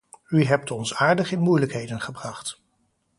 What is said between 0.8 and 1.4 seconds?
aardig in